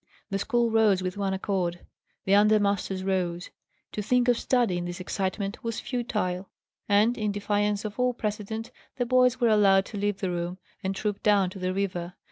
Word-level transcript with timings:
The 0.31 0.39
school 0.39 0.71
rose 0.71 1.03
with 1.03 1.15
one 1.15 1.31
accord. 1.31 1.85
The 2.25 2.33
under 2.33 2.59
masters 2.59 3.03
rose. 3.03 3.51
To 3.91 4.01
think 4.01 4.27
of 4.27 4.35
study, 4.39 4.79
in 4.79 4.85
this 4.85 4.99
excitement, 4.99 5.63
was 5.63 5.79
futile; 5.79 6.49
and, 6.89 7.15
in 7.19 7.31
defiance 7.31 7.85
of 7.85 7.99
all 7.99 8.15
precedent, 8.15 8.71
the 8.97 9.05
boys 9.05 9.39
were 9.39 9.49
allowed 9.49 9.85
to 9.85 9.97
leave 9.99 10.17
the 10.19 10.31
room, 10.31 10.57
and 10.83 10.95
troop 10.95 11.21
down 11.21 11.51
to 11.51 11.59
the 11.59 11.71
river. 11.71 12.15